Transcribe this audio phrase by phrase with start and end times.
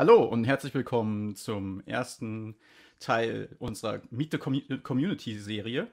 [0.00, 2.56] Hallo und herzlich willkommen zum ersten
[3.00, 5.88] Teil unserer Meet the Community Serie.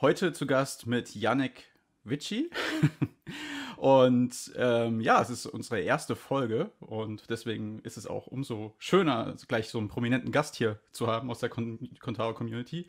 [0.00, 1.66] Heute zu Gast mit Yannick
[2.02, 2.50] Vici.
[3.76, 9.36] und ähm, ja, es ist unsere erste Folge und deswegen ist es auch umso schöner,
[9.46, 12.88] gleich so einen prominenten Gast hier zu haben aus der Contaro Community.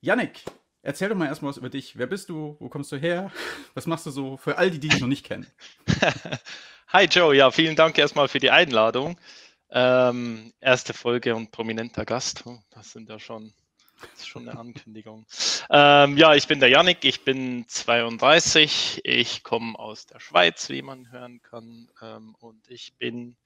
[0.00, 0.42] Yannick,
[0.82, 1.96] erzähl doch mal erstmal was über dich.
[1.96, 2.56] Wer bist du?
[2.58, 3.30] Wo kommst du her?
[3.74, 5.46] Was machst du so für all die, die dich noch nicht kennen?
[6.88, 9.16] Hi Joe, ja, vielen Dank erstmal für die Einladung.
[9.72, 12.44] Ähm, erste Folge und prominenter Gast.
[12.46, 13.52] Oh, das sind ja schon,
[14.00, 15.26] das ist schon eine Ankündigung.
[15.70, 20.82] Ähm, ja, ich bin der Yannick, ich bin 32, ich komme aus der Schweiz, wie
[20.82, 21.88] man hören kann.
[22.02, 23.36] Ähm, und ich bin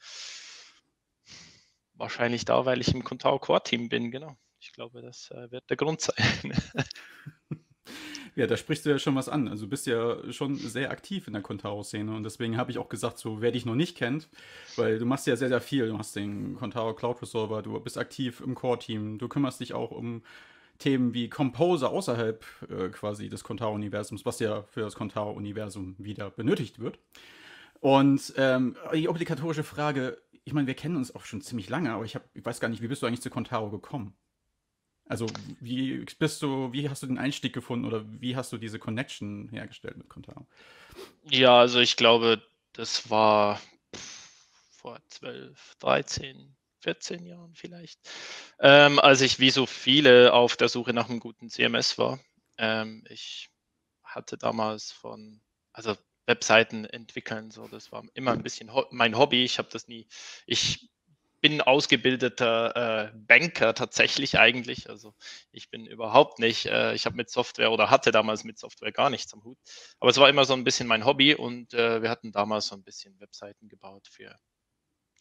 [1.95, 4.37] wahrscheinlich da, weil ich im Contao Core Team bin, genau.
[4.61, 6.17] Ich glaube, das äh, wird der Grund sein.
[8.37, 9.47] Ja, da sprichst du ja schon was an.
[9.47, 12.89] Also du bist ja schon sehr aktiv in der Contaro-Szene und deswegen habe ich auch
[12.89, 14.29] gesagt, so wer dich noch nicht kennt,
[14.77, 15.87] weil du machst ja sehr, sehr viel.
[15.87, 19.93] Du hast den Contaro Cloud Resolver, du bist aktiv im Core-Team, du kümmerst dich auch
[19.93, 20.23] um
[20.79, 26.81] Themen wie Composer außerhalb äh, quasi des Contaro-Universums, was ja für das Contaro-Universum wieder benötigt
[26.81, 26.99] wird.
[27.81, 32.05] Und ähm, die obligatorische Frage, ich meine, wir kennen uns auch schon ziemlich lange, aber
[32.05, 34.15] ich, hab, ich weiß gar nicht, wie bist du eigentlich zu Contaro gekommen?
[35.07, 35.27] Also
[35.61, 39.49] wie bist du, wie hast du den Einstieg gefunden oder wie hast du diese Connection
[39.51, 40.47] hergestellt mit Contaro?
[41.25, 43.61] Ja, also ich glaube, das war
[44.71, 47.99] vor 12, 13, 14 Jahren vielleicht,
[48.61, 52.19] ähm, als ich wie so viele auf der Suche nach einem guten CMS war.
[52.59, 53.51] Ähm, ich
[54.03, 55.41] hatte damals von,
[55.73, 55.97] also
[56.27, 59.45] Webseiten entwickeln, so das war immer ein bisschen ho mein Hobby.
[59.45, 60.07] Ich habe das nie,
[60.47, 60.89] ich
[61.45, 64.89] bin ausgebildeter äh, Banker tatsächlich eigentlich.
[64.89, 65.15] Also
[65.53, 69.11] ich bin überhaupt nicht, äh, ich habe mit Software oder hatte damals mit Software gar
[69.11, 69.59] nichts am Hut.
[70.01, 72.75] Aber es war immer so ein bisschen mein Hobby und äh, wir hatten damals so
[72.75, 74.35] ein bisschen Webseiten gebaut für,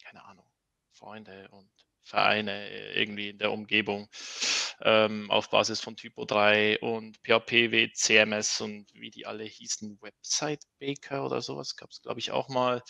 [0.02, 0.46] keine Ahnung,
[0.92, 1.68] Freunde und
[2.00, 4.08] Vereine irgendwie in der Umgebung
[4.80, 10.00] ähm, auf Basis von Typo 3 und PHP, wie CMS und wie die alle hießen,
[10.00, 12.82] Website Baker oder sowas gab es, glaube ich, auch mal.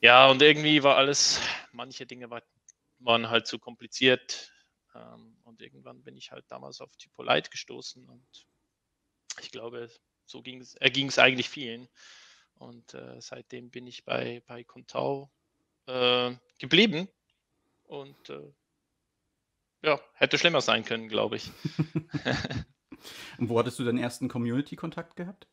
[0.00, 1.40] Ja, und irgendwie war alles,
[1.72, 2.42] manche Dinge war,
[2.98, 4.52] waren halt zu kompliziert.
[4.94, 8.46] Ähm, und irgendwann bin ich halt damals auf Typo Light gestoßen und
[9.40, 9.90] ich glaube,
[10.26, 11.88] so ging es, es eigentlich vielen.
[12.54, 15.30] Und äh, seitdem bin ich bei, bei Contao
[15.86, 17.08] äh, geblieben.
[17.84, 18.52] Und äh,
[19.82, 21.50] ja, hätte schlimmer sein können, glaube ich.
[23.38, 25.46] und wo hattest du deinen ersten Community-Kontakt gehabt?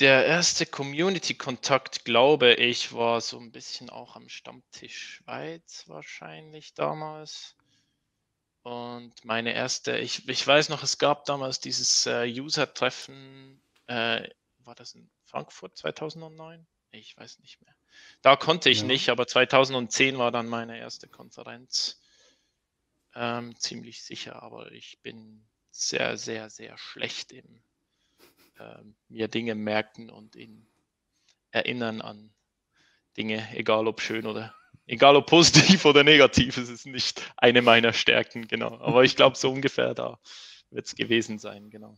[0.00, 7.56] Der erste Community-Kontakt, glaube ich, war so ein bisschen auch am Stammtisch Schweiz wahrscheinlich damals.
[8.62, 14.76] Und meine erste, ich, ich weiß noch, es gab damals dieses äh, User-Treffen, äh, war
[14.76, 16.64] das in Frankfurt 2009?
[16.92, 17.74] Ich weiß nicht mehr.
[18.22, 18.86] Da konnte ich ja.
[18.86, 22.00] nicht, aber 2010 war dann meine erste Konferenz.
[23.16, 27.64] Ähm, ziemlich sicher, aber ich bin sehr, sehr, sehr schlecht im
[28.58, 30.66] äh, mir Dinge merken und ihn
[31.50, 32.32] erinnern an
[33.16, 34.54] Dinge, egal ob schön oder
[34.86, 38.78] egal ob positiv oder negativ, es ist nicht eine meiner Stärken, genau.
[38.80, 40.18] Aber ich glaube, so ungefähr da
[40.70, 41.96] wird es gewesen sein, genau.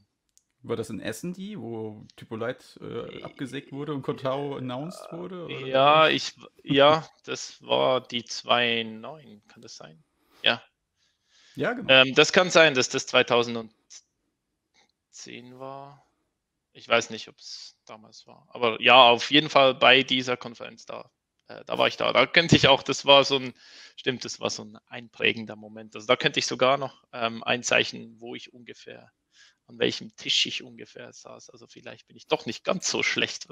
[0.62, 5.46] War das in Essen die, wo Typolite äh, abgesägt wurde und Kotao announced wurde?
[5.46, 5.66] Oder?
[5.66, 10.04] Ja, ich, ja, das war die 2.9, kann das sein?
[10.42, 10.62] Ja.
[11.56, 11.88] Ja, genau.
[11.90, 13.70] Ähm, das kann sein, dass das 2010
[15.58, 16.09] war.
[16.72, 18.46] Ich weiß nicht, ob es damals war.
[18.50, 21.10] Aber ja, auf jeden Fall bei dieser Konferenz da.
[21.48, 22.12] Äh, da war ich da.
[22.12, 23.54] Da könnte ich auch, das war so ein,
[23.96, 25.94] stimmt, das war so ein einprägender Moment.
[25.96, 29.10] Also da könnte ich sogar noch ähm, einzeichnen, wo ich ungefähr,
[29.66, 31.50] an welchem Tisch ich ungefähr saß.
[31.50, 33.48] Also vielleicht bin ich doch nicht ganz so schlecht,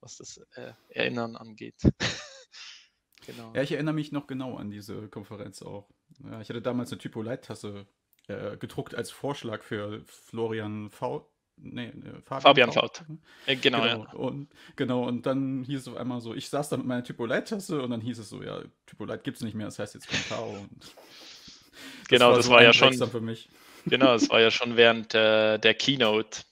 [0.00, 1.80] was das äh, Erinnern angeht.
[3.26, 3.52] genau.
[3.54, 5.88] Ja, ich erinnere mich noch genau an diese Konferenz auch.
[6.24, 7.86] Ja, ich hatte damals eine Typo-Leittasse
[8.26, 11.92] äh, gedruckt als Vorschlag für Florian V Nee,
[12.24, 13.04] Fabian, Fabian Faut.
[13.46, 14.12] Äh, genau, genau, ja.
[14.12, 17.82] Und, genau, und dann hieß es auf einmal so, ich saß da mit meiner Typolite-Tasse
[17.82, 20.50] und dann hieß es so, ja, Typolite gibt es nicht mehr, das heißt jetzt Contao.
[20.50, 22.94] Und das genau, war das so war ja schon.
[22.94, 23.48] Für mich.
[23.86, 26.42] Genau, das war ja schon während äh, der Keynote.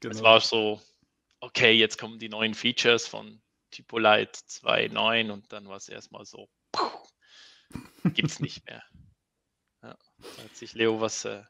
[0.00, 0.14] Genau.
[0.14, 0.80] Es war so,
[1.40, 3.40] okay, jetzt kommen die neuen Features von
[3.70, 6.48] Typolite 2.9 und dann war es erstmal so,
[8.14, 8.82] gibt es nicht mehr.
[9.82, 9.96] Ja,
[10.36, 11.42] da hat sich Leo was äh,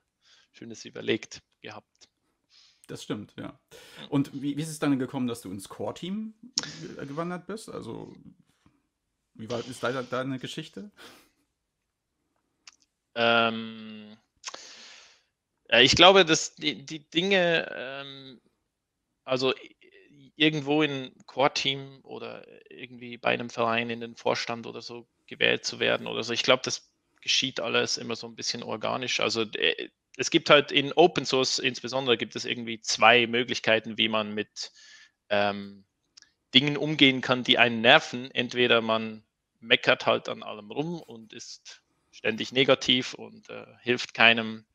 [0.52, 2.08] Schönes überlegt gehabt.
[2.86, 3.58] Das stimmt, ja.
[4.10, 6.34] Und wie, wie ist es dann gekommen, dass du ins Core-Team
[7.06, 7.70] gewandert bist?
[7.70, 8.14] Also,
[9.34, 10.90] wie war, ist da deine Geschichte?
[13.14, 14.16] Ähm,
[15.70, 18.40] ich glaube, dass die, die Dinge, ähm,
[19.24, 19.54] also
[20.36, 25.78] irgendwo in Core-Team oder irgendwie bei einem Verein in den Vorstand oder so gewählt zu
[25.78, 26.32] werden oder so.
[26.32, 26.90] Ich glaube, das
[27.20, 29.20] geschieht alles immer so ein bisschen organisch.
[29.20, 34.08] Also äh, es gibt halt in Open Source insbesondere gibt es irgendwie zwei Möglichkeiten, wie
[34.08, 34.72] man mit
[35.28, 35.84] ähm,
[36.54, 38.30] Dingen umgehen kann, die einen nerven.
[38.30, 39.24] Entweder man
[39.60, 41.82] meckert halt an allem rum und ist
[42.12, 44.66] ständig negativ und äh, hilft keinem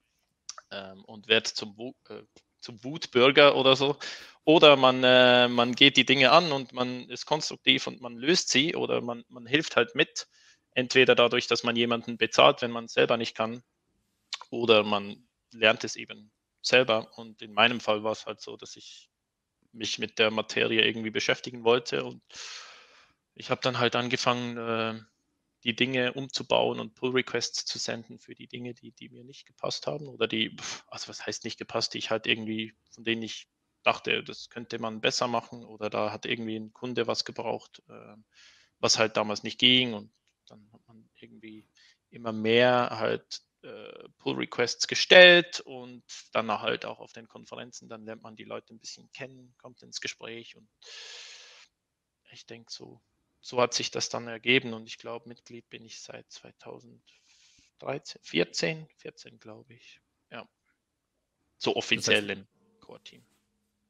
[0.71, 1.75] ähm, und wird zum,
[2.09, 2.21] äh,
[2.59, 3.97] zum Wutbürger oder so.
[4.44, 8.50] Oder man, äh, man geht die Dinge an und man ist konstruktiv und man löst
[8.50, 10.27] sie oder man, man hilft halt mit.
[10.71, 13.63] Entweder dadurch, dass man jemanden bezahlt, wenn man es selber nicht kann,
[14.50, 16.31] oder man lernt es eben
[16.62, 17.18] selber.
[17.18, 19.10] Und in meinem Fall war es halt so, dass ich
[19.72, 22.22] mich mit der Materie irgendwie beschäftigen wollte und
[23.36, 25.00] ich habe dann halt angefangen, äh,
[25.63, 29.88] die Dinge umzubauen und Pull-Requests zu senden für die Dinge, die, die mir nicht gepasst
[29.88, 30.56] haben oder die,
[30.88, 33.48] also was heißt nicht gepasst, die ich halt irgendwie, von denen ich
[33.84, 38.16] dachte, das könnte man besser machen oder da hat irgendwie ein Kunde was gebraucht, äh,
[38.80, 40.12] was halt damals nicht ging und
[40.48, 41.68] dann hat man irgendwie
[42.10, 46.03] immer mehr halt äh, Pull-Requests gestellt und
[46.33, 49.81] dann halt auch auf den Konferenzen, dann lernt man die Leute ein bisschen kennen, kommt
[49.83, 50.69] ins Gespräch und
[52.31, 53.01] ich denke so,
[53.41, 58.88] so hat sich das dann ergeben und ich glaube, Mitglied bin ich seit 2013, 14,
[58.97, 60.00] 14 glaube ich.
[60.31, 60.47] Ja.
[61.57, 63.25] So offiziell das heißt, im Core-Team.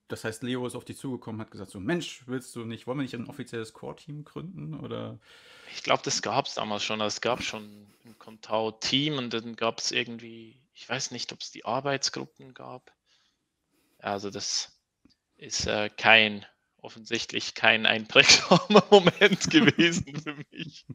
[0.10, 2.98] Das heißt, Leo ist auf dich zugekommen, hat gesagt so, Mensch, willst du nicht, wollen
[2.98, 4.74] wir nicht ein offizielles Core-Team gründen?
[4.74, 5.20] Oder?
[5.74, 7.00] Ich glaube, das gab es damals schon.
[7.00, 11.52] Es gab schon ein Contao-Team und dann gab es irgendwie, ich weiß nicht, ob es
[11.52, 12.92] die Arbeitsgruppen gab.
[14.00, 14.80] Also das
[15.38, 16.46] ist äh, kein
[16.82, 20.86] offensichtlich kein einprägsamer Moment gewesen für mich.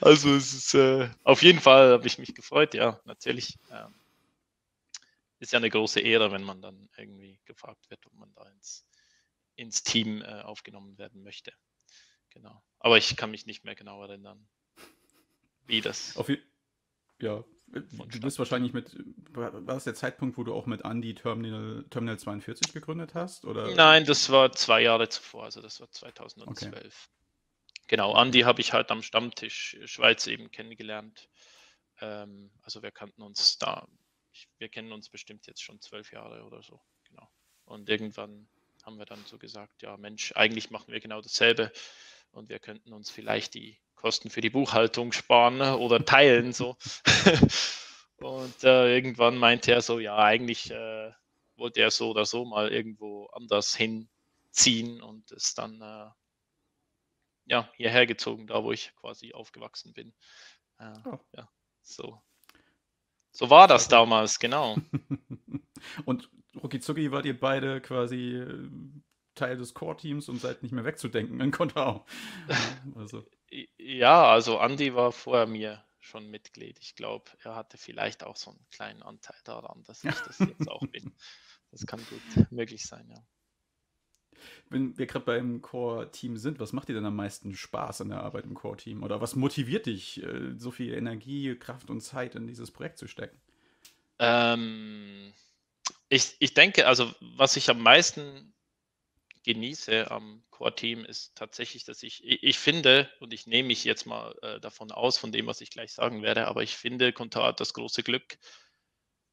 [0.00, 3.58] Also es ist äh, auf jeden Fall habe ich mich gefreut, ja, natürlich.
[3.70, 3.94] Ähm,
[5.46, 8.86] ist ja eine große Ehre, wenn man dann irgendwie gefragt wird, ob man da ins,
[9.54, 11.52] ins Team äh, aufgenommen werden möchte.
[12.30, 12.62] Genau.
[12.80, 14.46] Aber ich kann mich nicht mehr genau erinnern,
[15.66, 16.16] wie das.
[16.16, 16.28] Auf,
[17.20, 18.96] ja, du bist wahrscheinlich mit,
[19.30, 23.44] war das der Zeitpunkt, wo du auch mit Andy Terminal, Terminal 42 gegründet hast?
[23.44, 23.74] Oder?
[23.74, 26.74] Nein, das war zwei Jahre zuvor, also das war 2012.
[26.74, 26.90] Okay.
[27.88, 31.28] Genau, Andy habe ich halt am Stammtisch Schweiz eben kennengelernt.
[32.00, 33.86] Ähm, also wir kannten uns da,
[34.58, 37.28] wir kennen uns bestimmt jetzt schon zwölf Jahre oder so, genau.
[37.64, 38.48] Und irgendwann
[38.84, 41.72] haben wir dann so gesagt, ja Mensch, eigentlich machen wir genau dasselbe
[42.30, 46.76] und wir könnten uns vielleicht die Kosten für die Buchhaltung sparen oder teilen so.
[48.18, 51.12] und äh, irgendwann meinte er so, ja, eigentlich äh,
[51.56, 56.10] wollte er so oder so mal irgendwo anders hinziehen und ist dann äh,
[57.46, 60.12] ja, hierher gezogen, da wo ich quasi aufgewachsen bin.
[60.78, 61.18] Äh, oh.
[61.32, 61.48] Ja,
[61.82, 62.20] so.
[63.36, 64.78] So war das damals, genau.
[66.06, 66.30] und
[66.62, 68.70] Rukizuki wart ihr beide quasi äh,
[69.34, 72.06] Teil des Core-Teams und seid nicht mehr wegzudenken in Kontau.
[72.96, 73.26] Also.
[73.76, 76.78] Ja, also Andy war vor mir schon Mitglied.
[76.80, 80.68] Ich glaube, er hatte vielleicht auch so einen kleinen Anteil daran, dass ich das jetzt
[80.70, 81.14] auch bin.
[81.72, 83.22] Das kann gut möglich sein, ja.
[84.68, 88.20] Wenn wir gerade beim Core-Team sind, was macht dir denn am meisten Spaß an der
[88.20, 89.02] Arbeit im Core-Team?
[89.02, 93.06] Oder was motiviert dich, äh, so viel Energie, Kraft und Zeit in dieses Projekt zu
[93.06, 93.40] stecken?
[94.18, 95.32] Ähm,
[96.08, 98.54] ich, ich denke, also was ich am meisten
[99.44, 104.34] genieße am Core-Team ist tatsächlich, dass ich, ich finde, und ich nehme mich jetzt mal
[104.42, 107.60] äh, davon aus, von dem, was ich gleich sagen werde, aber ich finde, Kontar hat
[107.60, 108.38] das große Glück,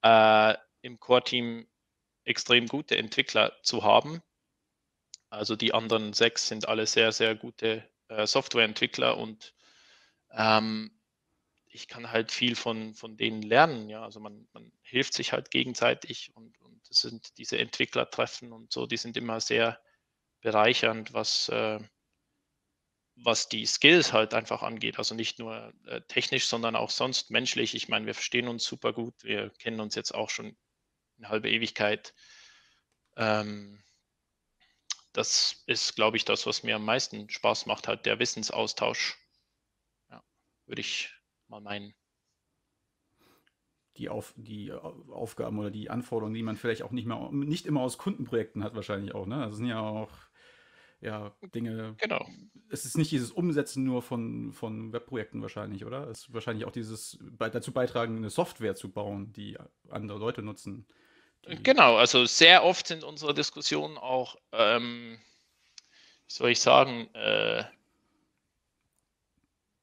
[0.04, 1.68] äh, im Core-Team
[2.26, 4.22] extrem gute Entwickler zu haben.
[5.34, 9.54] Also die anderen sechs sind alle sehr, sehr gute äh, Softwareentwickler und
[10.32, 10.92] ähm,
[11.66, 13.90] ich kann halt viel von, von denen lernen.
[13.90, 18.72] Ja, also man, man hilft sich halt gegenseitig und, und das sind diese Entwicklertreffen und
[18.72, 19.80] so, die sind immer sehr,
[20.44, 21.80] bereichernd, was, äh,
[23.16, 25.00] was die Skills halt einfach angeht.
[25.00, 27.74] Also nicht nur äh, technisch, sondern auch sonst menschlich.
[27.74, 29.16] Ich meine, wir verstehen uns super gut.
[29.24, 30.56] Wir kennen uns jetzt auch schon
[31.18, 32.14] eine halbe Ewigkeit.
[33.16, 33.84] Ähm,
[35.14, 39.18] das ist, glaube ich, das, was mir am meisten Spaß macht, halt der Wissensaustausch.
[40.10, 40.24] Ja,
[40.66, 41.14] würde ich
[41.48, 41.96] mal meinen
[43.98, 47.82] die, Auf, die Aufgaben oder die Anforderungen, die man vielleicht auch nicht mehr nicht immer
[47.82, 49.28] aus Kundenprojekten hat, wahrscheinlich auch.
[49.28, 49.46] Ne?
[49.46, 50.10] Es sind ja auch
[51.00, 51.96] ja, Dinge.
[52.00, 52.26] Genau.
[52.70, 56.08] Es ist nicht dieses Umsetzen nur von, von Webprojekten wahrscheinlich, oder?
[56.08, 59.58] Es ist wahrscheinlich auch dieses dazu beitragen, eine Software zu bauen, die
[59.90, 60.88] andere Leute nutzen.
[61.48, 65.20] Genau, also sehr oft sind unsere Diskussionen auch, ähm,
[66.28, 67.64] wie soll ich sagen, äh,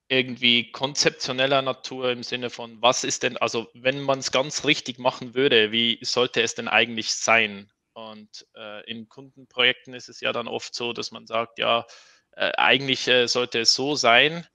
[0.08, 4.98] irgendwie konzeptioneller Natur im Sinne von, was ist denn, also wenn man es ganz richtig
[4.98, 7.70] machen würde, wie sollte es denn eigentlich sein?
[7.92, 11.86] Und äh, in Kundenprojekten ist es ja dann oft so, dass man sagt, ja,
[12.32, 14.46] äh, eigentlich äh, sollte es so sein,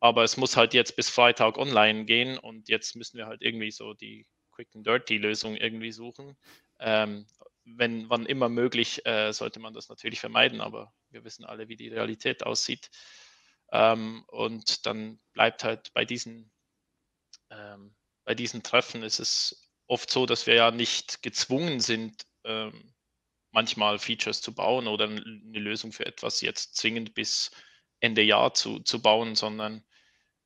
[0.00, 3.72] aber es muss halt jetzt bis Freitag online gehen und jetzt müssen wir halt irgendwie
[3.72, 6.36] so die Quick and Dirty Lösung irgendwie suchen.
[6.78, 7.26] Ähm,
[7.64, 11.76] wenn wann immer möglich, äh, sollte man das natürlich vermeiden, aber wir wissen alle, wie
[11.76, 12.90] die Realität aussieht.
[13.72, 16.50] Ähm, und dann bleibt halt bei diesen,
[17.50, 17.94] ähm,
[18.24, 22.94] bei diesen Treffen ist es oft so, dass wir ja nicht gezwungen sind, ähm,
[23.50, 27.50] manchmal Features zu bauen oder eine Lösung für etwas jetzt zwingend bis
[28.00, 29.84] Ende Jahr zu, zu bauen, sondern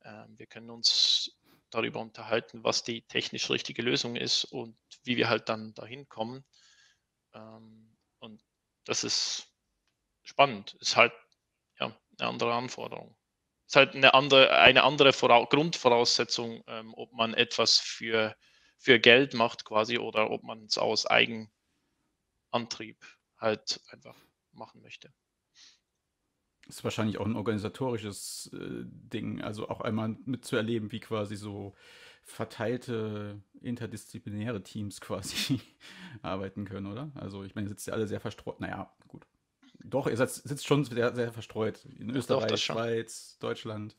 [0.01, 1.38] äh, wir können uns
[1.69, 6.45] darüber unterhalten, was die technisch richtige Lösung ist und wie wir halt dann dahin kommen.
[7.33, 8.41] Ähm, und
[8.85, 9.47] das ist
[10.23, 10.75] spannend.
[10.79, 11.13] Ist halt
[11.79, 13.15] ja, eine andere Anforderung.
[13.67, 18.35] Ist halt eine andere, eine andere Vora Grundvoraussetzung, ähm, ob man etwas für,
[18.77, 21.51] für Geld macht quasi oder ob man es aus Eigenantrieb
[23.37, 24.17] halt einfach
[24.51, 25.13] machen möchte.
[26.69, 31.75] Ist wahrscheinlich auch ein organisatorisches äh, Ding, also auch einmal mitzuerleben, wie quasi so
[32.23, 35.59] verteilte interdisziplinäre Teams quasi
[36.21, 37.11] arbeiten können, oder?
[37.15, 38.59] Also ich meine, ihr sitzt ja alle sehr verstreut.
[38.59, 39.25] Naja, gut.
[39.83, 41.85] Doch, ihr sitzt, sitzt schon sehr, sehr verstreut.
[41.97, 43.95] In Österreich, Doch, Schweiz, Deutschland.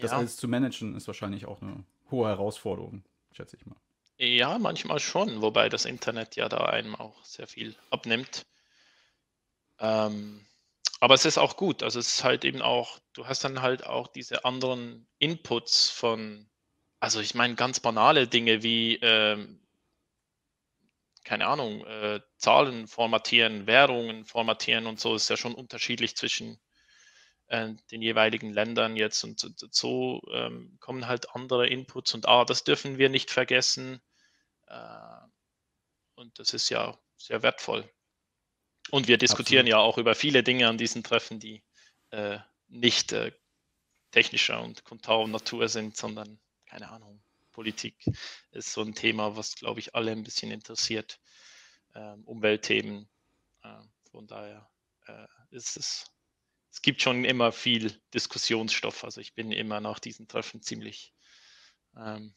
[0.00, 0.18] Das ja.
[0.18, 3.76] alles zu managen ist wahrscheinlich auch eine hohe Herausforderung, schätze ich mal.
[4.16, 8.46] Ja, manchmal schon, wobei das Internet ja da einem auch sehr viel abnimmt.
[9.80, 10.46] Ähm,
[11.04, 11.82] aber es ist auch gut.
[11.82, 16.48] Also es ist halt eben auch, du hast dann halt auch diese anderen Inputs von
[17.00, 19.60] also ich meine ganz banale Dinge wie, ähm,
[21.24, 26.58] keine Ahnung, äh, Zahlen formatieren, Währungen formatieren und so ist ja schon unterschiedlich zwischen
[27.48, 32.44] äh, den jeweiligen Ländern jetzt und so, so ähm, kommen halt andere Inputs und ah,
[32.44, 34.00] das dürfen wir nicht vergessen.
[34.68, 34.76] Äh,
[36.16, 37.88] und das ist ja sehr wertvoll.
[38.90, 39.70] Und wir diskutieren Absolut.
[39.70, 41.62] ja auch über viele Dinge an diesen Treffen, die
[42.10, 42.38] äh,
[42.68, 43.32] nicht äh,
[44.10, 47.22] technischer und Kontau-Natur sind, sondern keine Ahnung,
[47.52, 47.96] Politik
[48.50, 51.20] ist so ein Thema, was, glaube ich, alle ein bisschen interessiert.
[51.94, 53.08] Ähm, Umweltthemen.
[53.62, 54.68] Äh, von daher
[55.06, 56.10] äh, ist es,
[56.70, 59.04] es gibt schon immer viel Diskussionsstoff.
[59.04, 61.14] Also ich bin immer nach diesen Treffen ziemlich
[61.96, 62.34] ähm,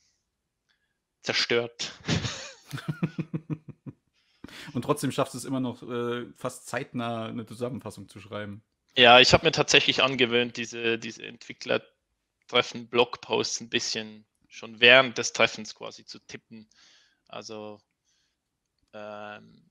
[1.23, 1.93] zerstört.
[4.73, 8.63] Und trotzdem schaffst du es immer noch äh, fast zeitnah eine Zusammenfassung zu schreiben.
[8.95, 15.33] Ja, ich habe mir tatsächlich angewöhnt, diese, diese Entwicklertreffen, Blogposts ein bisschen schon während des
[15.33, 16.69] Treffens quasi zu tippen.
[17.27, 17.79] Also,
[18.93, 19.69] ähm,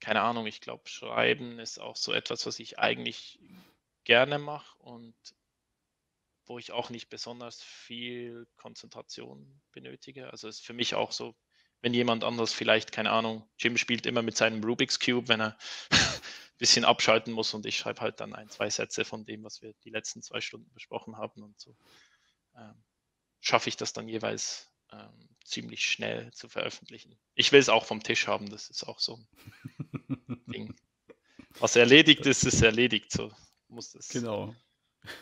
[0.00, 3.38] keine Ahnung, ich glaube, Schreiben ist auch so etwas, was ich eigentlich
[4.04, 5.14] gerne mache und
[6.46, 10.30] wo ich auch nicht besonders viel Konzentration benötige.
[10.30, 11.36] Also ist für mich auch so,
[11.80, 15.58] wenn jemand anders vielleicht, keine Ahnung, Jim spielt immer mit seinem Rubik's Cube, wenn er
[15.90, 15.90] ein
[16.58, 19.74] bisschen abschalten muss und ich schreibe halt dann ein, zwei Sätze von dem, was wir
[19.84, 21.76] die letzten zwei Stunden besprochen haben und so.
[22.56, 22.82] Ähm,
[23.40, 27.18] schaffe ich das dann jeweils ähm, ziemlich schnell zu veröffentlichen.
[27.34, 30.76] Ich will es auch vom Tisch haben, das ist auch so ein Ding.
[31.60, 33.32] Was erledigt ist, ist erledigt, so
[33.68, 34.08] muss das.
[34.08, 34.54] Genau.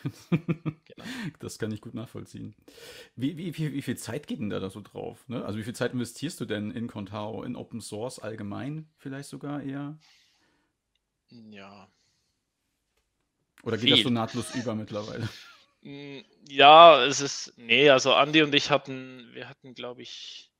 [0.03, 1.05] Genau.
[1.39, 2.55] Das kann ich gut nachvollziehen.
[3.15, 5.27] Wie, wie, wie, wie viel Zeit geht denn da so drauf?
[5.27, 5.45] Ne?
[5.45, 9.61] Also wie viel Zeit investierst du denn in Contao, in Open Source allgemein vielleicht sogar
[9.61, 9.97] eher?
[11.29, 11.87] Ja.
[13.63, 13.91] Oder geht viel.
[13.91, 15.29] das so nahtlos über mittlerweile?
[15.83, 20.51] Hm, ja, es ist, nee, also Andi und ich hatten, wir hatten, glaube ich,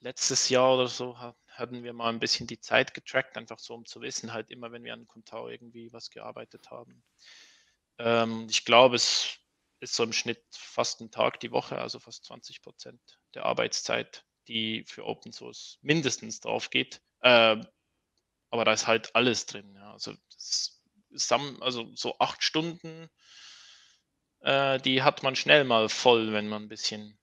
[0.00, 3.84] letztes Jahr oder so hatten wir mal ein bisschen die Zeit getrackt, einfach so, um
[3.84, 7.02] zu wissen, halt immer, wenn wir an Contao irgendwie was gearbeitet haben.
[7.98, 9.38] Ähm, ich glaube, es
[9.80, 13.00] ist so im Schnitt fast ein Tag die Woche, also fast 20 Prozent
[13.34, 17.00] der Arbeitszeit, die für Open Source mindestens drauf geht.
[17.20, 17.56] Äh,
[18.50, 19.74] aber da ist halt alles drin.
[19.74, 19.92] Ja.
[19.92, 20.82] Also, ist,
[21.60, 23.08] also so acht Stunden
[24.40, 27.18] äh, die hat man schnell mal voll, wenn man ein bisschen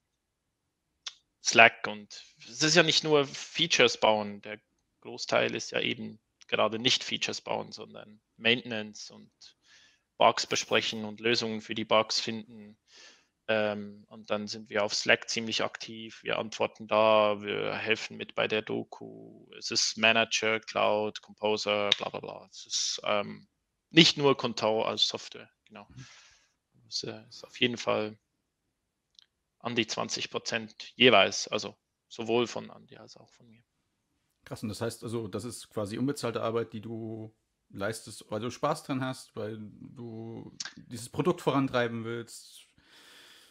[1.44, 4.60] Slack und es ist ja nicht nur Features bauen, der
[5.01, 9.32] Großteil ist ja eben gerade nicht Features bauen, sondern Maintenance und
[10.17, 12.77] Bugs besprechen und Lösungen für die Bugs finden.
[13.48, 16.24] Ähm, und dann sind wir auf Slack ziemlich aktiv.
[16.24, 19.48] Wir antworten da, wir helfen mit bei der Doku.
[19.57, 22.48] Es ist Manager, Cloud, Composer, bla bla bla.
[22.50, 23.48] Es ist ähm,
[23.91, 25.88] nicht nur Contao als Software, genau.
[25.89, 26.07] Mhm.
[27.03, 28.17] Äh, ist auf jeden Fall
[29.60, 31.75] an die 20 Prozent jeweils, also
[32.07, 33.63] sowohl von Andi als auch von mir.
[34.43, 37.36] Krass, und das heißt also, das ist quasi unbezahlte Arbeit, die du
[37.75, 42.67] leistest, weil du Spaß dran hast, weil du dieses Produkt vorantreiben willst.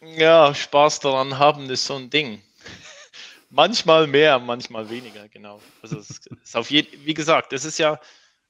[0.00, 2.42] Ja, Spaß daran haben ist so ein Ding.
[3.50, 5.60] manchmal mehr, manchmal weniger, genau.
[5.82, 6.10] Also es
[6.42, 8.00] ist auf jeden, wie gesagt, es ist ja,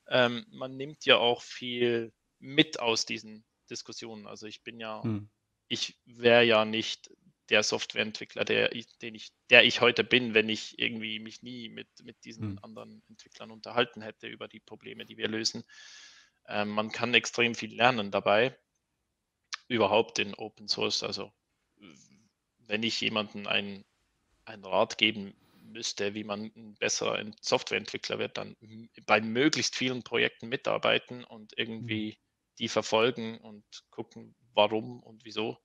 [0.09, 4.26] ähm, man nimmt ja auch viel mit aus diesen Diskussionen.
[4.26, 5.28] Also ich bin ja, hm.
[5.69, 7.11] ich wäre ja nicht
[7.51, 11.69] der Softwareentwickler, der ich, den ich, der ich heute bin, wenn ich irgendwie mich nie
[11.69, 12.59] mit, mit diesen hm.
[12.63, 15.65] anderen Entwicklern unterhalten hätte über die Probleme, die wir lösen.
[16.47, 18.57] Ähm, man kann extrem viel lernen dabei,
[19.69, 21.03] überhaupt in Open Source.
[21.03, 21.33] Also
[22.67, 23.85] wenn ich jemandem einen,
[24.45, 28.57] einen Rat geben müsste, wie man ein besserer Softwareentwickler wird, dann
[29.07, 32.17] bei möglichst vielen Projekten mitarbeiten und irgendwie mhm.
[32.59, 35.59] die verfolgen und gucken, warum und wieso.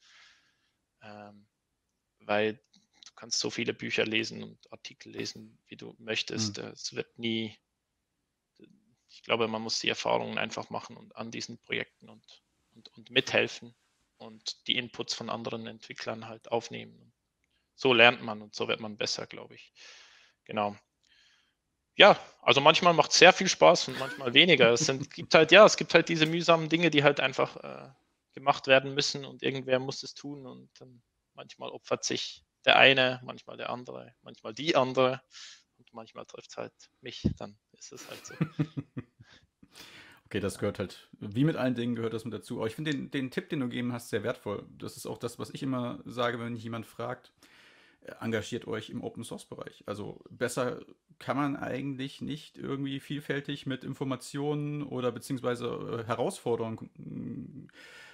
[1.01, 1.48] Ähm,
[2.19, 6.57] weil du kannst so viele Bücher lesen und Artikel lesen, wie du möchtest.
[6.57, 6.65] Mhm.
[6.67, 7.57] Es wird nie,
[9.09, 12.25] ich glaube, man muss die Erfahrungen einfach machen und an diesen Projekten und,
[12.75, 13.75] und, und mithelfen
[14.17, 17.13] und die Inputs von anderen Entwicklern halt aufnehmen.
[17.75, 19.73] So lernt man und so wird man besser, glaube ich.
[20.43, 20.75] Genau.
[21.95, 24.71] Ja, also manchmal macht es sehr viel Spaß und manchmal weniger.
[24.71, 27.89] Es sind, gibt halt, ja, es gibt halt diese mühsamen Dinge, die halt einfach äh,
[28.33, 31.01] gemacht werden müssen und irgendwer muss es tun und dann
[31.39, 35.22] manchmal opfert sich der eine, manchmal der andere, manchmal die andere
[35.77, 38.36] und manchmal trifft es halt mich, dann ist es halt so.
[40.25, 42.58] Okay, das gehört halt, wie mit allen Dingen gehört das mit dazu.
[42.58, 44.63] Aber ich finde den, den Tipp, den du gegeben hast, sehr wertvoll.
[44.77, 47.34] Das ist auch das, was ich immer sage, wenn mich jemand fragt,
[48.01, 49.84] äh, engagiert euch im Open Source Bereich.
[49.88, 50.81] Also besser
[51.17, 57.72] kann man eigentlich nicht irgendwie vielfältig mit Informationen oder beziehungsweise äh, Herausforderungen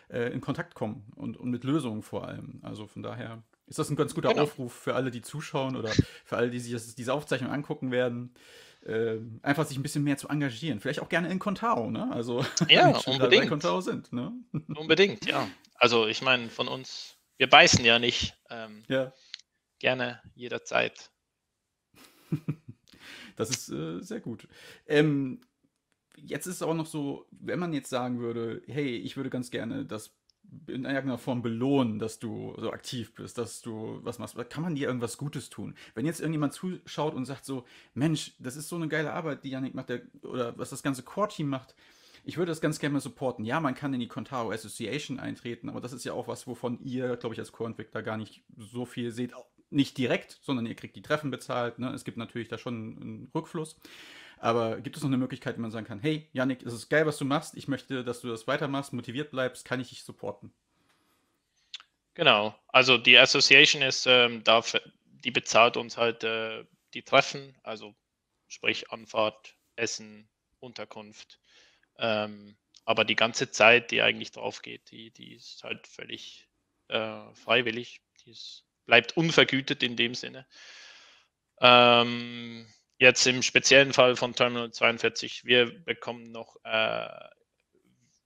[0.09, 2.59] äh, in Kontakt kommen und, und mit Lösungen vor allem.
[2.63, 4.43] Also von daher ist das ein ganz guter genau.
[4.43, 5.89] Aufruf für alle, die zuschauen oder
[6.24, 8.33] für alle, die sich das, diese Aufzeichnung angucken werden
[8.85, 10.79] äh, einfach sich ein bisschen mehr zu engagieren.
[10.79, 12.09] Vielleicht auch gerne in Contao, ne?
[12.11, 13.44] Also, ja, unbedingt.
[13.44, 14.31] in Contao sind, ne?
[14.75, 15.48] Unbedingt, ja.
[15.75, 18.35] Also, ich meine, von uns, wir beißen ja nicht.
[18.50, 19.11] Ähm, ja.
[19.79, 21.11] Gerne, jederzeit.
[23.35, 24.48] das ist äh, sehr gut.
[24.87, 25.41] Ähm,
[26.17, 29.51] jetzt ist es auch noch so, wenn man jetzt sagen würde, hey, ich würde ganz
[29.51, 30.15] gerne das
[30.67, 34.37] in irgendeiner Form belohnen, dass du so aktiv bist, dass du was machst.
[34.49, 35.75] Kann man dir irgendwas Gutes tun?
[35.95, 39.49] Wenn jetzt irgendjemand zuschaut und sagt so, Mensch, das ist so eine geile Arbeit, die
[39.49, 41.75] Yannick macht, der, oder was das ganze Core-Team macht,
[42.23, 43.45] ich würde das ganz gerne mal supporten.
[43.45, 46.79] Ja, man kann in die Contaro Association eintreten, aber das ist ja auch was, wovon
[46.83, 49.31] ihr, glaube ich, als Core-Entwickler gar nicht so viel seht.
[49.69, 51.79] Nicht direkt, sondern ihr kriegt die Treffen bezahlt.
[51.79, 51.91] Ne?
[51.91, 53.77] Es gibt natürlich da schon einen Rückfluss.
[54.39, 57.05] Aber gibt es noch eine Möglichkeit, wie man sagen kann, hey, Yannick, es ist geil,
[57.05, 60.53] was du machst, ich möchte, dass du das weitermachst, motiviert bleibst, kann ich dich supporten?
[62.13, 67.95] Genau, also die Association ist, ähm, dafür, die bezahlt uns halt äh, die Treffen, also
[68.48, 71.39] sprich Anfahrt, Essen, Unterkunft.
[71.98, 76.48] Ähm, aber die ganze Zeit, die eigentlich drauf geht, die, die ist halt völlig
[76.87, 78.01] äh, freiwillig.
[78.24, 80.45] Die ist, bleibt unvergütet in dem Sinne.
[81.59, 82.67] Ähm,
[82.98, 87.10] Jetzt im speziellen Fall von Terminal 42, wir bekommen noch, äh,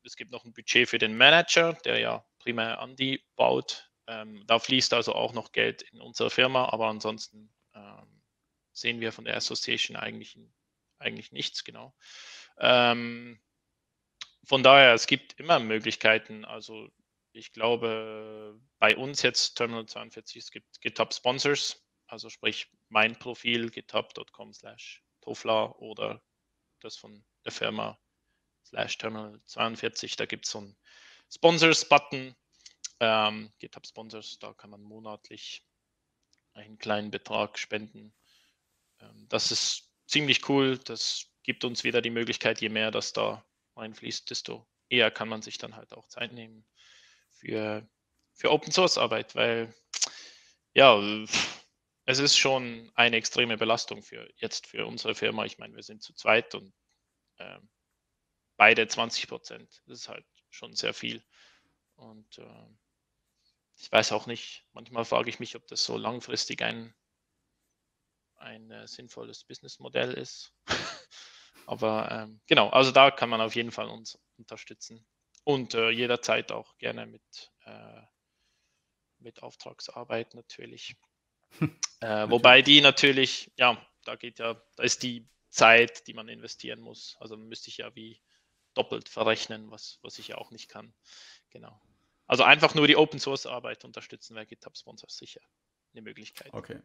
[0.03, 3.89] es gibt noch ein Budget für den Manager, der ja primär Andi baut.
[4.05, 8.21] Ähm, da fließt also auch noch Geld in unsere Firma, aber ansonsten ähm,
[8.71, 10.37] sehen wir von der Association eigentlich,
[10.99, 11.95] eigentlich nichts genau.
[12.59, 13.39] Ähm,
[14.43, 16.45] von daher, es gibt immer Möglichkeiten.
[16.45, 16.89] Also
[17.33, 23.69] ich glaube, bei uns jetzt Terminal 42, es gibt GitHub Sponsors, also sprich mein Profil
[23.69, 26.21] github.com slash Tofla oder
[26.79, 27.99] das von der Firma
[28.65, 30.15] slash Terminal 42.
[30.15, 30.77] Da gibt es so einen
[31.31, 32.35] Sponsors-Button,
[32.99, 35.63] ähm, GitHub Sponsors, da kann man monatlich
[36.53, 38.13] einen kleinen Betrag spenden.
[38.99, 40.77] Ähm, das ist ziemlich cool.
[40.77, 45.41] Das gibt uns wieder die Möglichkeit, je mehr das da reinfließt, desto eher kann man
[45.41, 46.65] sich dann halt auch Zeit nehmen
[47.31, 47.87] für,
[48.33, 49.73] für Open Source Arbeit, weil
[50.73, 50.99] ja,
[52.09, 55.45] es ist schon eine extreme Belastung für jetzt für unsere Firma.
[55.45, 56.73] Ich meine, wir sind zu zweit und
[57.37, 57.59] äh,
[58.57, 59.83] beide 20 Prozent.
[59.85, 61.23] Das ist halt schon sehr viel.
[61.97, 62.65] Und äh,
[63.75, 66.95] ich weiß auch nicht, manchmal frage ich mich, ob das so langfristig ein,
[68.37, 70.51] ein äh, sinnvolles Businessmodell ist.
[71.67, 75.05] Aber ähm, genau, also da kann man auf jeden Fall uns unterstützen.
[75.43, 78.01] Und äh, jederzeit auch gerne mit, äh,
[79.19, 80.97] mit Auftragsarbeit natürlich.
[82.01, 86.79] Äh, wobei die natürlich, ja, da geht ja, da ist die Zeit, die man investieren
[86.79, 87.17] muss.
[87.19, 88.21] Also müsste ich ja wie
[88.73, 90.93] doppelt verrechnen, was, was ich ja auch nicht kann.
[91.49, 91.81] Genau.
[92.25, 95.41] Also einfach nur die Open Source Arbeit unterstützen wäre GitHub Sponsors sicher
[95.93, 96.53] eine Möglichkeit.
[96.53, 96.79] Okay.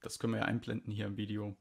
[0.00, 1.56] Das können wir ja einblenden hier im Video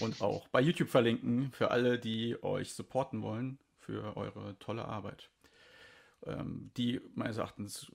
[0.00, 5.31] und auch bei YouTube verlinken für alle, die euch supporten wollen für eure tolle Arbeit.
[6.26, 7.90] Ähm, die meines Erachtens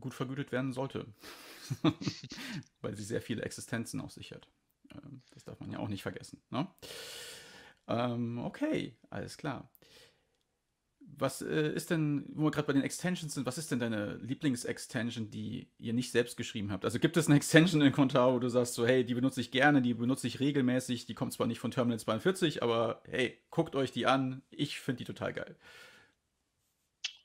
[0.00, 1.06] gut vergütet werden sollte,
[2.80, 4.48] weil sie sehr viele Existenzen auch sichert.
[4.94, 6.42] Ähm, das darf man ja auch nicht vergessen.
[6.50, 6.66] Ne?
[7.88, 9.70] Ähm, okay, alles klar.
[11.14, 14.16] Was äh, ist denn, wo wir gerade bei den Extensions sind, was ist denn deine
[14.16, 16.84] Lieblingsextension, die ihr nicht selbst geschrieben habt?
[16.84, 19.50] Also gibt es eine Extension in Contao, wo du sagst so, hey, die benutze ich
[19.50, 23.74] gerne, die benutze ich regelmäßig, die kommt zwar nicht von Terminal 42, aber hey, guckt
[23.76, 25.56] euch die an, ich finde die total geil.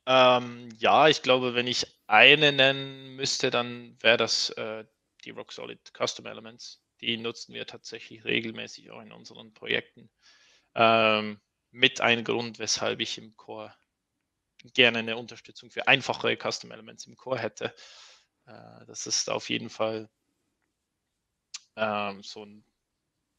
[0.08, 4.86] Ähm, ja, ich glaube, wenn ich eine nennen müsste, dann wäre das äh,
[5.26, 6.82] die Rock Solid Custom Elements.
[7.02, 10.10] Die nutzen wir tatsächlich regelmäßig auch in unseren Projekten.
[10.76, 11.42] Ähm,
[11.72, 13.76] mit ein Grund, weshalb ich im Core
[14.74, 17.76] gerne eine Unterstützung für einfachere Custom Elements im Core hätte.
[18.46, 20.10] Äh, das ist auf jeden Fall
[21.76, 22.64] ähm, so ein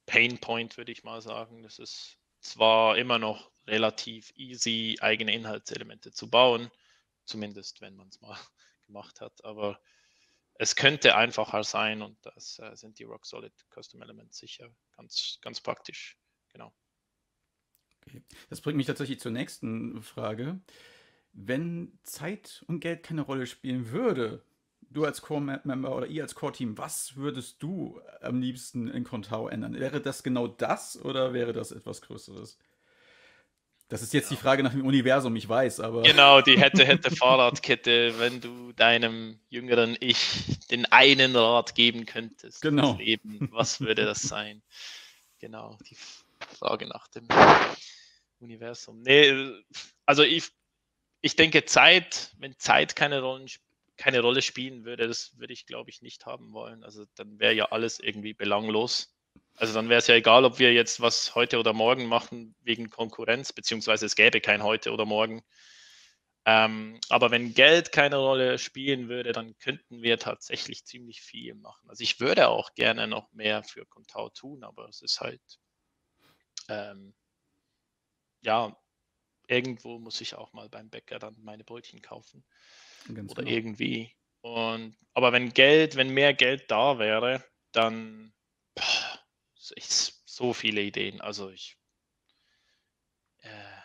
[0.04, 1.62] Pain Point, würde ich mal sagen.
[1.62, 2.17] Das ist
[2.48, 6.70] zwar immer noch relativ easy, eigene Inhaltselemente zu bauen,
[7.24, 8.36] zumindest wenn man es mal
[8.86, 9.80] gemacht hat, aber
[10.54, 15.38] es könnte einfacher sein und das äh, sind die Rock Solid Custom Elements sicher ganz,
[15.40, 16.18] ganz praktisch.
[16.52, 16.74] Genau.
[18.06, 18.22] Okay.
[18.48, 20.60] Das bringt mich tatsächlich zur nächsten Frage.
[21.32, 24.44] Wenn Zeit und Geld keine Rolle spielen würde,
[24.90, 29.78] du als Core-Member oder ihr als Core-Team, was würdest du am liebsten in Contao ändern?
[29.78, 32.58] Wäre das genau das oder wäre das etwas Größeres?
[33.88, 36.02] Das ist jetzt die Frage nach dem Universum, ich weiß, aber.
[36.02, 42.60] Genau, die hätte, hätte Fahrradkette, wenn du deinem jüngeren Ich den einen Rat geben könntest.
[42.60, 42.96] Genau.
[42.96, 44.62] Leben, was würde das sein?
[45.38, 45.96] Genau, die
[46.58, 47.28] Frage nach dem
[48.40, 49.00] Universum.
[49.00, 49.52] Nee,
[50.04, 50.50] also ich,
[51.22, 53.48] ich denke, Zeit, wenn Zeit keine, Rollen,
[53.98, 56.84] keine Rolle spielen würde, das würde ich, glaube ich, nicht haben wollen.
[56.84, 59.14] Also dann wäre ja alles irgendwie belanglos.
[59.56, 62.90] Also dann wäre es ja egal, ob wir jetzt was heute oder morgen machen wegen
[62.90, 65.42] Konkurrenz, beziehungsweise es gäbe kein heute oder morgen.
[66.46, 71.90] Ähm, aber wenn Geld keine Rolle spielen würde, dann könnten wir tatsächlich ziemlich viel machen.
[71.90, 75.42] Also ich würde auch gerne noch mehr für Contao tun, aber es ist halt
[76.68, 77.14] ähm,
[78.40, 78.76] ja,
[79.48, 82.44] irgendwo muss ich auch mal beim Bäcker dann meine Brötchen kaufen.
[83.12, 83.56] Ganz oder genau.
[83.56, 84.14] irgendwie.
[84.40, 88.32] Und, aber wenn Geld, wenn mehr Geld da wäre, dann
[88.74, 89.20] boah,
[89.74, 91.20] ich, so viele Ideen.
[91.20, 91.76] Also ich,
[93.38, 93.78] äh,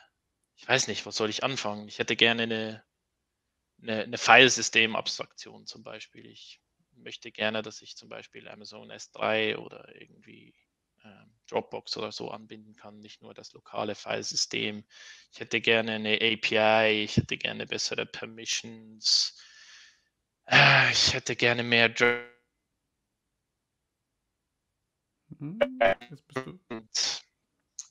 [0.56, 1.88] ich weiß nicht, was soll ich anfangen?
[1.88, 2.84] Ich hätte gerne eine,
[3.82, 6.26] eine, eine Filesystem-Abstraktion zum Beispiel.
[6.26, 6.62] Ich
[6.96, 10.56] möchte gerne, dass ich zum Beispiel Amazon S3 oder irgendwie
[11.54, 14.84] Dropbox oder so anbinden kann, nicht nur das lokale Filesystem.
[15.32, 19.40] Ich hätte gerne eine API, ich hätte gerne bessere Permissions,
[20.46, 22.24] äh, ich hätte gerne mehr Dr
[25.38, 25.80] hm,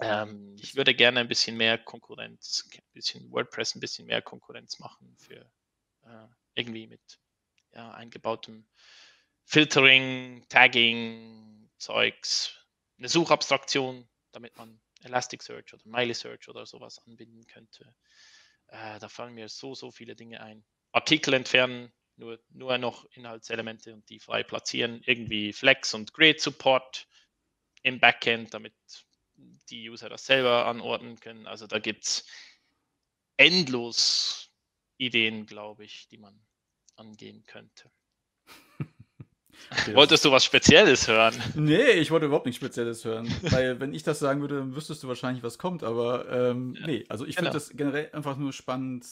[0.01, 4.79] ähm, ich würde gerne ein bisschen mehr Konkurrenz, ein bisschen WordPress, ein bisschen mehr Konkurrenz
[4.79, 5.51] machen für
[6.05, 7.21] äh, irgendwie mit
[7.73, 8.67] ja, eingebautem
[9.45, 12.62] Filtering, Tagging, Zeugs,
[13.03, 17.93] eine Suchabstraktion, damit man Elasticsearch oder Miley-Search oder sowas anbinden könnte.
[18.69, 20.65] Äh, da fallen mir so, so viele Dinge ein.
[20.93, 25.03] Artikel entfernen, nur, nur noch Inhaltselemente und die frei platzieren.
[25.05, 27.09] Irgendwie Flex und Grid Support
[27.83, 28.75] im Backend, damit
[29.69, 31.49] die User das selber anordnen können.
[31.49, 32.27] Also da gibt es
[33.37, 34.53] endlos
[34.97, 36.41] Ideen, glaube ich, die man
[36.95, 37.91] angehen könnte.
[39.95, 41.35] Wolltest du was Spezielles hören?
[41.55, 43.33] Nee, ich wollte überhaupt nichts Spezielles hören.
[43.43, 45.83] Weil, wenn ich das sagen würde, dann wüsstest du wahrscheinlich, was kommt.
[45.83, 46.87] Aber ähm, ja.
[46.87, 47.51] nee, also ich genau.
[47.51, 49.05] finde das generell einfach nur spannend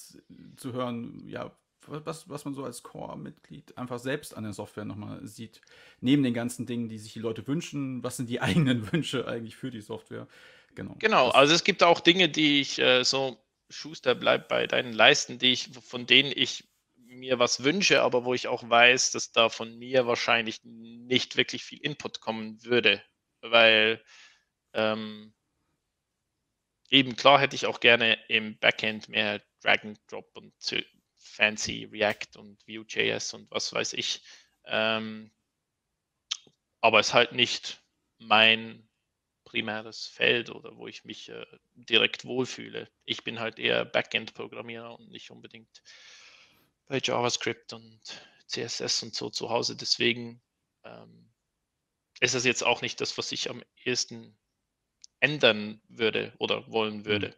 [0.57, 1.51] zu hören, ja,
[1.87, 5.61] was, was man so als Core-Mitglied einfach selbst an der Software nochmal sieht.
[6.01, 9.57] Neben den ganzen Dingen, die sich die Leute wünschen, was sind die eigenen Wünsche eigentlich
[9.57, 10.27] für die Software?
[10.75, 10.97] Genau.
[10.99, 14.93] Genau, das also es gibt auch Dinge, die ich äh, so, Schuster bleibt bei deinen
[14.93, 16.65] Leisten, die ich, von denen ich
[17.11, 21.65] mir was wünsche, aber wo ich auch weiß, dass da von mir wahrscheinlich nicht wirklich
[21.65, 23.03] viel Input kommen würde,
[23.41, 24.03] weil
[24.73, 25.35] ähm,
[26.89, 30.55] eben klar hätte ich auch gerne im Backend mehr Drag and Drop und
[31.17, 34.23] fancy React und Vue.js und was weiß ich.
[34.65, 35.31] Ähm,
[36.81, 37.83] aber es ist halt nicht
[38.19, 38.89] mein
[39.45, 41.45] primäres Feld oder wo ich mich äh,
[41.75, 42.89] direkt wohlfühle.
[43.05, 45.83] Ich bin halt eher Backend-Programmierer und nicht unbedingt
[46.91, 48.01] bei JavaScript und
[48.49, 49.77] CSS und so zu Hause.
[49.77, 50.43] Deswegen
[50.85, 51.31] ähm,
[52.19, 54.37] ist es jetzt auch nicht das, was ich am ehesten
[55.21, 57.05] ändern würde oder wollen mhm.
[57.05, 57.37] würde.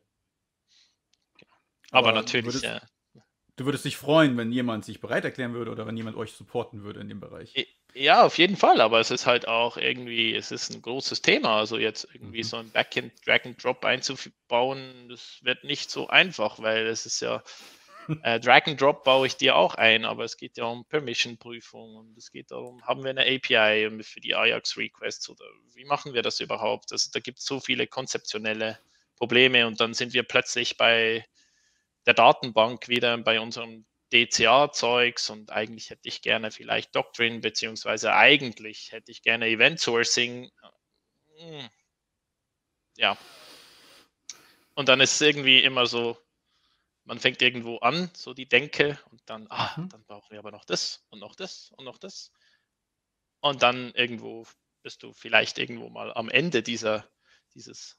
[1.38, 1.54] Genau.
[1.90, 2.46] Aber, Aber, natürlich.
[2.46, 3.22] Du würdest, ja.
[3.56, 6.82] du würdest dich freuen, wenn jemand sich bereit erklären würde oder wenn jemand euch supporten
[6.82, 7.54] würde in dem Bereich.
[7.92, 11.58] Ja, auf jeden Fall, aber es ist halt auch irgendwie, es ist ein großes Thema.
[11.58, 12.46] Also jetzt irgendwie mhm.
[12.46, 17.20] so ein Backend Drag and Drop einzubauen, das wird nicht so einfach, weil es ist
[17.20, 17.42] ja
[18.22, 21.96] Äh, Drag and Drop baue ich dir auch ein, aber es geht ja um Permission-Prüfung
[21.96, 26.22] und es geht darum, haben wir eine API für die Ajax-Requests oder wie machen wir
[26.22, 26.92] das überhaupt?
[26.92, 28.78] Also da gibt es so viele konzeptionelle
[29.16, 31.24] Probleme und dann sind wir plötzlich bei
[32.06, 38.92] der Datenbank wieder bei unserem DCA-Zeugs und eigentlich hätte ich gerne vielleicht Doctrine, beziehungsweise eigentlich
[38.92, 40.50] hätte ich gerne Event Sourcing.
[41.36, 41.68] Hm.
[42.96, 43.16] Ja.
[44.74, 46.18] Und dann ist es irgendwie immer so,
[47.04, 49.88] man fängt irgendwo an, so die Denke, und dann, ah, mhm.
[49.88, 52.32] dann brauchen wir aber noch das und noch das und noch das.
[53.40, 54.46] Und dann irgendwo
[54.82, 57.08] bist du vielleicht irgendwo mal am Ende dieser,
[57.54, 57.98] dieses,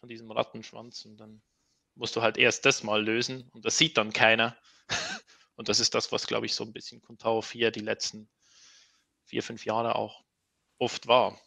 [0.00, 1.42] von diesem Rattenschwanz und dann
[1.94, 4.56] musst du halt erst das mal lösen und das sieht dann keiner.
[5.56, 8.28] und das ist das, was, glaube ich, so ein bisschen Contao 4 die letzten
[9.24, 10.24] vier, fünf Jahre auch
[10.78, 11.40] oft war.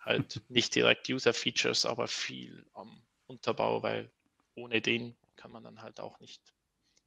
[0.00, 4.12] Halt nicht direkt User-Features, aber viel am Unterbau, weil
[4.54, 6.42] ohne den kann man dann halt auch nicht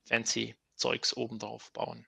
[0.05, 2.05] fancy Zeugs obendrauf bauen.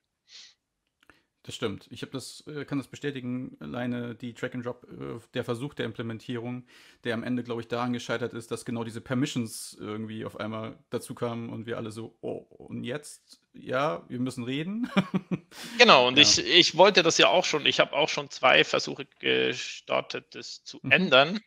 [1.44, 1.88] Das stimmt.
[1.90, 5.74] Ich habe das, äh, kann das bestätigen, alleine die Track and Drop, äh, der Versuch
[5.74, 6.64] der Implementierung,
[7.02, 10.78] der am Ende, glaube ich, daran gescheitert ist, dass genau diese Permissions irgendwie auf einmal
[10.90, 14.88] dazu kamen und wir alle so, oh, und jetzt, ja, wir müssen reden.
[15.78, 16.22] genau, und ja.
[16.22, 20.62] ich, ich wollte das ja auch schon, ich habe auch schon zwei Versuche gestartet, das
[20.62, 20.92] zu mhm.
[20.92, 21.40] ändern.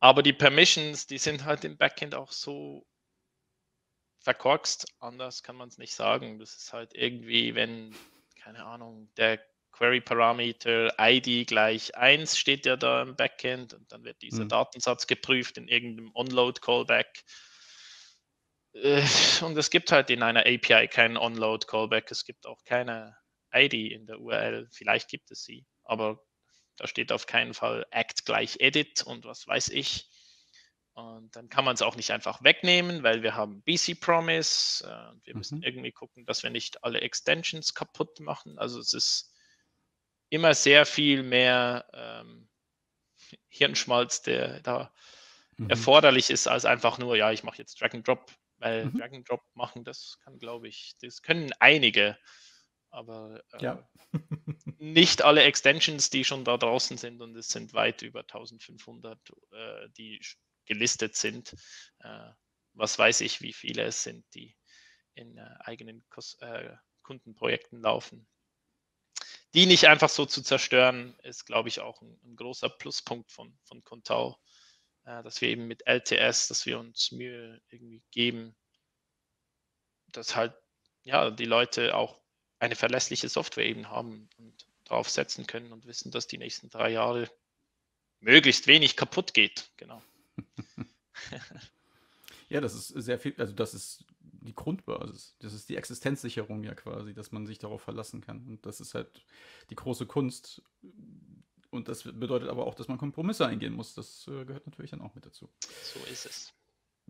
[0.00, 2.86] Aber die Permissions, die sind halt im Backend auch so
[4.26, 4.88] verkorkst.
[4.98, 6.40] Anders kann man es nicht sagen.
[6.40, 7.94] Das ist halt irgendwie, wenn,
[8.42, 9.38] keine Ahnung, der
[9.70, 14.48] Query-Parameter ID gleich 1 steht ja da im Backend und dann wird dieser mhm.
[14.48, 17.22] Datensatz geprüft in irgendeinem Onload-Callback.
[18.72, 19.06] Äh,
[19.42, 22.10] und es gibt halt in einer API keinen Onload-Callback.
[22.10, 23.16] Es gibt auch keine
[23.54, 24.68] ID in der URL.
[24.72, 26.20] Vielleicht gibt es sie, aber
[26.78, 30.10] da steht auf keinen Fall Act gleich Edit und was weiß ich.
[30.96, 35.10] Und dann kann man es auch nicht einfach wegnehmen, weil wir haben BC Promise äh,
[35.10, 35.38] und wir mhm.
[35.38, 38.58] müssen irgendwie gucken, dass wir nicht alle Extensions kaputt machen.
[38.58, 39.30] Also es ist
[40.30, 42.48] immer sehr viel mehr ähm,
[43.48, 44.90] Hirnschmalz, der da
[45.58, 45.68] mhm.
[45.68, 48.98] erforderlich ist, als einfach nur, ja, ich mache jetzt Drag and Drop, weil mhm.
[48.98, 52.16] Drag and Drop machen, das kann, glaube ich, das können einige,
[52.88, 53.88] aber äh, ja.
[54.78, 59.18] nicht alle Extensions, die schon da draußen sind und es sind weit über 1500,
[59.52, 60.22] äh, die
[60.66, 61.54] gelistet sind.
[62.00, 62.30] Äh,
[62.74, 64.56] was weiß ich, wie viele es sind, die
[65.14, 66.04] in äh, eigenen
[66.40, 68.28] äh, Kundenprojekten laufen.
[69.54, 73.56] Die nicht einfach so zu zerstören, ist, glaube ich, auch ein, ein großer Pluspunkt von,
[73.64, 74.38] von Contao,
[75.04, 78.56] dass wir eben mit LTS, dass wir uns Mühe irgendwie geben,
[80.08, 80.52] dass halt
[81.04, 82.20] ja, die Leute auch
[82.58, 86.90] eine verlässliche Software eben haben und drauf setzen können und wissen, dass die nächsten drei
[86.90, 87.30] Jahre
[88.20, 89.70] möglichst wenig kaputt geht.
[89.76, 90.02] Genau.
[92.48, 94.04] Ja, das ist sehr viel, also das ist
[94.46, 95.36] die Grundbasis.
[95.40, 98.46] Das ist die Existenzsicherung ja quasi, dass man sich darauf verlassen kann.
[98.46, 99.24] Und das ist halt
[99.70, 100.62] die große Kunst.
[101.70, 103.94] Und das bedeutet aber auch, dass man Kompromisse eingehen muss.
[103.94, 105.50] Das äh, gehört natürlich dann auch mit dazu.
[105.82, 106.52] So ist es.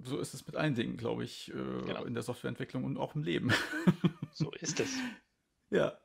[0.02, 2.04] So ist es mit allen Dingen, glaube ich, äh, genau.
[2.04, 3.52] in der Softwareentwicklung und auch im Leben.
[4.32, 4.90] so ist es.
[5.70, 5.98] Ja.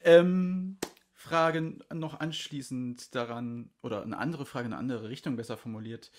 [0.00, 0.78] Ähm,
[1.12, 6.10] Fragen noch anschließend daran, oder eine andere Frage, eine andere Richtung besser formuliert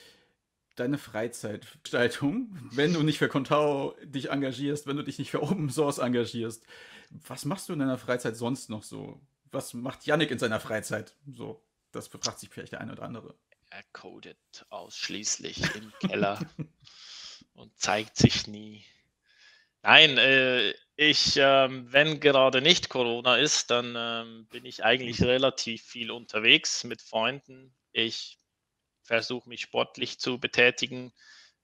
[0.80, 5.70] deine Freizeitgestaltung, wenn du nicht für Contao dich engagierst, wenn du dich nicht für Open
[5.70, 6.64] Source engagierst.
[7.12, 9.22] Was machst du in deiner Freizeit sonst noch so?
[9.52, 11.16] Was macht Yannick in seiner Freizeit?
[11.36, 13.36] So, das fragt sich vielleicht der eine oder andere.
[13.70, 16.40] Er codet ausschließlich im Keller
[17.54, 18.84] und zeigt sich nie.
[19.82, 25.84] Nein, äh, ich, ähm, wenn gerade nicht Corona ist, dann ähm, bin ich eigentlich relativ
[25.84, 27.74] viel unterwegs mit Freunden.
[27.94, 28.39] Ich
[29.10, 31.12] versuche mich sportlich zu betätigen.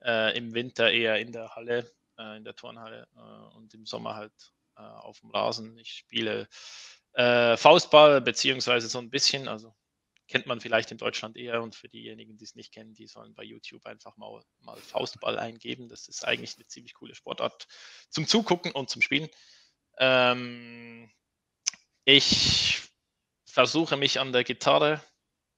[0.04, 4.16] Äh, Im Winter eher in der Halle, äh, in der Turnhalle äh, und im Sommer
[4.16, 4.34] halt
[4.78, 5.78] äh, auf dem Rasen.
[5.78, 6.50] Ich spiele
[7.14, 9.76] äh, Faustball beziehungsweise so ein bisschen, also
[10.28, 13.36] kennt man vielleicht in Deutschland eher und für diejenigen, die es nicht kennen, die sollen
[13.36, 15.88] bei YouTube einfach mal, mal Faustball eingeben.
[15.88, 17.68] Das ist eigentlich eine ziemlich coole Sportart
[18.10, 19.30] zum Zugucken und zum Spielen.
[20.00, 21.12] Ähm,
[22.06, 22.82] ich
[23.46, 25.00] versuche mich an der Gitarre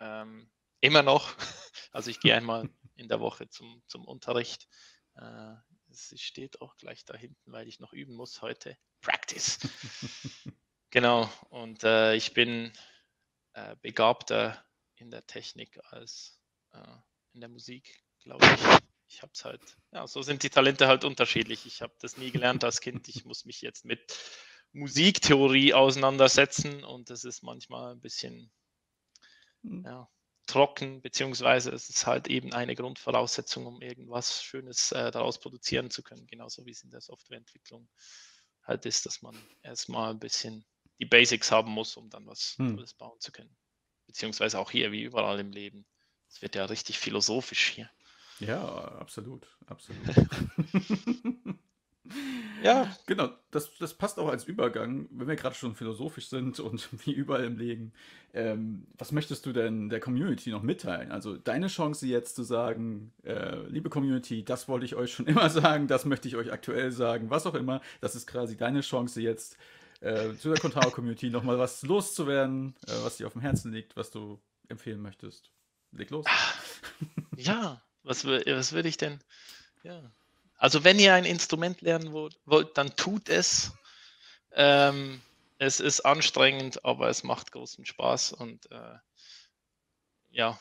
[0.01, 1.35] ähm, immer noch
[1.97, 4.67] also ich gehe einmal in der Woche zum, zum Unterricht.
[5.15, 5.55] Äh,
[5.89, 8.77] sie steht auch gleich da hinten, weil ich noch üben muss heute.
[9.01, 9.57] Practice.
[10.91, 11.27] genau.
[11.49, 12.71] Und äh, ich bin
[13.53, 16.39] äh, begabter in der Technik als
[16.71, 16.97] äh,
[17.33, 18.79] in der Musik, glaube ich.
[19.07, 21.65] Ich habe es halt, ja, so sind die Talente halt unterschiedlich.
[21.65, 23.07] Ich habe das nie gelernt als Kind.
[23.07, 24.15] Ich muss mich jetzt mit
[24.71, 28.51] Musiktheorie auseinandersetzen und das ist manchmal ein bisschen,
[29.63, 29.83] hm.
[29.83, 30.07] ja,
[30.47, 36.01] trocken, beziehungsweise es ist halt eben eine Grundvoraussetzung, um irgendwas Schönes äh, daraus produzieren zu
[36.01, 37.87] können, genauso wie es in der Softwareentwicklung
[38.63, 40.65] halt ist, dass man erstmal ein bisschen
[40.99, 42.83] die Basics haben muss, um dann was hm.
[42.97, 43.55] Bauen zu können.
[44.07, 45.85] Beziehungsweise auch hier, wie überall im Leben.
[46.29, 47.89] Es wird ja richtig philosophisch hier.
[48.39, 48.63] Ja,
[48.99, 50.01] absolut, absolut.
[52.63, 52.95] Ja.
[53.05, 57.11] Genau, das, das passt auch als Übergang, wenn wir gerade schon philosophisch sind und wie
[57.11, 57.93] überall im Leben.
[58.33, 61.11] Ähm, was möchtest du denn der Community noch mitteilen?
[61.11, 65.49] Also deine Chance jetzt zu sagen, äh, liebe Community, das wollte ich euch schon immer
[65.49, 67.81] sagen, das möchte ich euch aktuell sagen, was auch immer.
[68.01, 69.57] Das ist quasi deine Chance jetzt
[70.01, 74.11] äh, zu der Contao-Community nochmal was loszuwerden, äh, was dir auf dem Herzen liegt, was
[74.11, 75.51] du empfehlen möchtest.
[75.91, 76.25] Leg los.
[77.37, 79.19] Ja, was, was würde ich denn?
[79.83, 80.11] Ja.
[80.57, 83.71] Also wenn ihr ein Instrument lernen wollt, dann tut es.
[84.51, 85.21] Ähm,
[85.59, 88.97] es ist anstrengend, aber es macht großen Spaß und äh,
[90.29, 90.59] ja,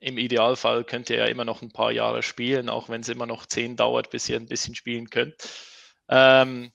[0.00, 3.26] im Idealfall könnt ihr ja immer noch ein paar Jahre spielen, auch wenn es immer
[3.26, 5.34] noch zehn dauert, bis ihr ein bisschen spielen könnt.
[6.08, 6.72] Ähm,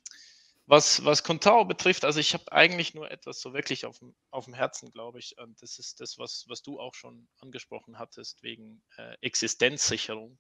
[0.66, 4.46] was, was Contao betrifft, also ich habe eigentlich nur etwas so wirklich auf dem, auf
[4.46, 5.38] dem Herzen, glaube ich.
[5.38, 10.38] Und das ist das, was, was du auch schon angesprochen hattest, wegen äh, Existenzsicherung.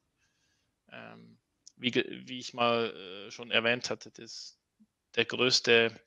[0.91, 1.39] Ähm,
[1.77, 1.93] wie,
[2.27, 4.59] wie ich mal äh, schon erwähnt hatte, das,
[5.15, 5.99] der größte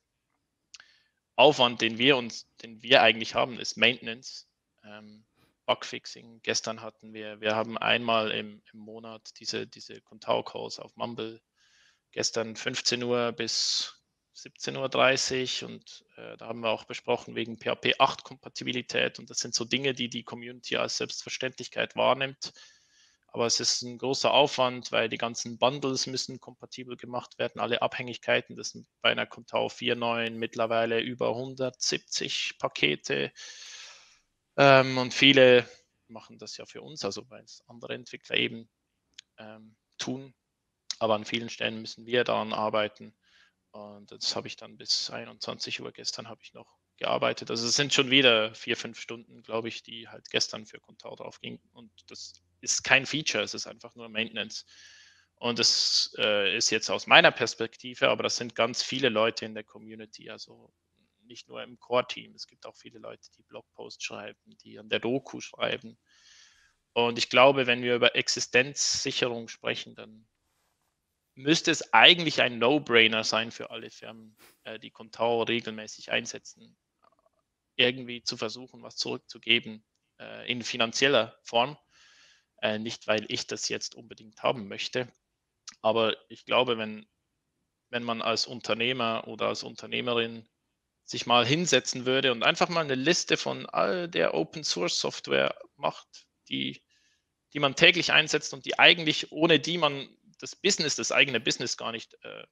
[1.36, 4.48] Aufwand, den wir uns, den wir eigentlich haben, ist Maintenance,
[4.84, 5.24] ähm,
[5.66, 6.40] Bugfixing.
[6.42, 11.40] Gestern hatten wir, wir haben einmal im, im Monat diese, diese Contao-Calls auf Mumble.
[12.10, 13.94] Gestern 15 Uhr bis
[14.34, 19.38] 17.30 Uhr und äh, da haben wir auch besprochen wegen PHP 8 Kompatibilität und das
[19.38, 22.52] sind so Dinge, die die Community als Selbstverständlichkeit wahrnimmt
[23.32, 27.82] aber es ist ein großer Aufwand, weil die ganzen Bundles müssen kompatibel gemacht werden, alle
[27.82, 28.56] Abhängigkeiten.
[28.56, 33.32] Das sind bei einer Contao 4.9 mittlerweile über 170 Pakete.
[34.56, 35.68] Ähm, und viele
[36.08, 38.68] machen das ja für uns, also weil es andere Entwickler eben
[39.38, 40.34] ähm, tun.
[40.98, 43.14] Aber an vielen Stellen müssen wir daran arbeiten.
[43.70, 47.50] Und das habe ich dann bis 21 Uhr gestern habe ich noch gearbeitet.
[47.50, 51.14] Also es sind schon wieder vier, fünf Stunden, glaube ich, die halt gestern für Contao
[51.16, 51.60] drauf gingen.
[51.72, 54.64] Und das ist kein Feature, es ist einfach nur Maintenance.
[55.36, 59.54] Und das äh, ist jetzt aus meiner Perspektive, aber das sind ganz viele Leute in
[59.54, 60.72] der Community, also
[61.22, 62.34] nicht nur im Core-Team.
[62.34, 65.98] Es gibt auch viele Leute, die Blogposts schreiben, die an der Doku schreiben.
[66.92, 70.28] Und ich glaube, wenn wir über Existenzsicherung sprechen, dann
[71.34, 76.76] müsste es eigentlich ein No-Brainer sein für alle Firmen, äh, die Contao regelmäßig einsetzen,
[77.76, 79.84] irgendwie zu versuchen, was zurückzugeben
[80.18, 81.78] äh, in finanzieller Form.
[82.62, 85.10] Äh, nicht, weil ich das jetzt unbedingt haben möchte.
[85.82, 87.06] Aber ich glaube, wenn,
[87.90, 90.48] wenn man als Unternehmer oder als Unternehmerin
[91.04, 95.58] sich mal hinsetzen würde und einfach mal eine Liste von all der Open Source Software
[95.76, 96.84] macht, die,
[97.52, 101.76] die man täglich einsetzt und die eigentlich ohne die man das Business, das eigene Business
[101.76, 102.44] gar nicht äh,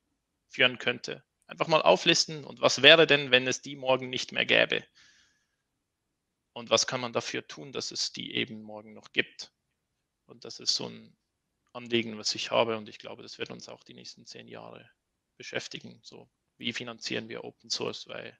[0.49, 1.23] führen könnte.
[1.47, 4.85] Einfach mal auflisten und was wäre denn, wenn es die morgen nicht mehr gäbe?
[6.53, 9.53] Und was kann man dafür tun, dass es die eben morgen noch gibt?
[10.29, 11.17] Und das ist so ein
[11.73, 12.77] Anliegen, was ich habe.
[12.77, 14.88] Und ich glaube, das wird uns auch die nächsten zehn Jahre
[15.37, 16.01] beschäftigen.
[16.03, 18.07] So, wie finanzieren wir Open Source?
[18.09, 18.38] Weil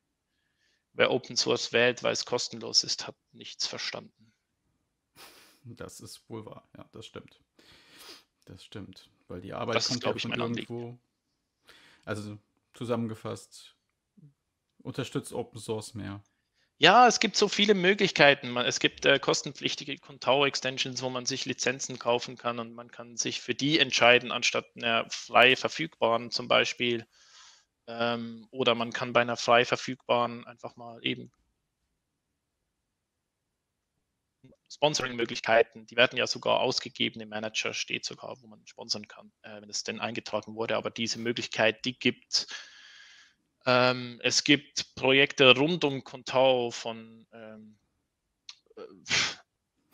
[0.93, 4.33] wer Open Source wählt, weil es kostenlos ist, hat nichts verstanden.
[5.65, 6.69] Das ist wohl wahr.
[6.77, 7.41] Ja, das stimmt.
[8.45, 9.11] Das stimmt.
[9.27, 10.79] Weil die Arbeit das kommt ja ich, von irgendwo.
[10.79, 11.01] Anliegen.
[12.05, 12.39] Also
[12.73, 13.77] zusammengefasst,
[14.79, 16.23] unterstützt Open Source mehr.
[16.81, 18.57] Ja, es gibt so viele Möglichkeiten.
[18.57, 23.41] Es gibt äh, kostenpflichtige Contao-Extensions, wo man sich Lizenzen kaufen kann und man kann sich
[23.41, 27.05] für die entscheiden, anstatt einer frei verfügbaren zum Beispiel.
[27.89, 31.33] Ähm, oder man kann bei einer frei verfügbaren einfach mal eben
[34.71, 39.61] Sponsoring-Möglichkeiten, die werden ja sogar ausgegeben im Manager, steht sogar, wo man sponsern kann, äh,
[39.61, 40.77] wenn es denn eingetragen wurde.
[40.77, 42.47] Aber diese Möglichkeit, die gibt es
[43.69, 47.79] ähm, es gibt Projekte rund um Contao von, ähm,
[48.77, 48.83] äh,